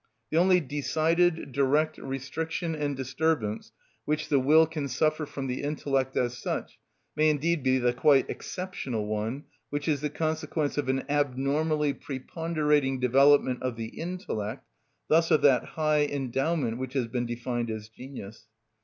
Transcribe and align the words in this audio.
The 0.31 0.37
only 0.39 0.59
decided, 0.59 1.51
direct 1.51 1.99
restriction 1.99 2.73
and 2.73 2.97
disturbance 2.97 3.71
which 4.03 4.29
the 4.29 4.39
will 4.39 4.65
can 4.65 4.87
suffer 4.87 5.27
from 5.27 5.45
the 5.45 5.61
intellect 5.61 6.17
as 6.17 6.35
such 6.39 6.79
may 7.15 7.29
indeed 7.29 7.61
be 7.61 7.77
the 7.77 7.93
quite 7.93 8.27
exceptional 8.27 9.05
one, 9.05 9.43
which 9.69 9.87
is 9.87 10.01
the 10.01 10.09
consequence 10.09 10.75
of 10.79 10.89
an 10.89 11.03
abnormally 11.07 11.93
preponderating 11.93 12.99
development 12.99 13.61
of 13.61 13.75
the 13.75 13.89
intellect, 13.89 14.67
thus 15.07 15.29
of 15.29 15.43
that 15.43 15.65
high 15.77 16.05
endowment 16.05 16.79
which 16.79 16.93
has 16.93 17.05
been 17.05 17.27
defined 17.27 17.69
as 17.69 17.87
genius. 17.87 18.47